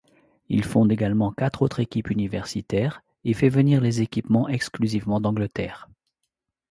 [0.49, 5.89] Il fonde également quatre autres équipes universitaires, et fait venir les équipements exclusivement d'Angleterre.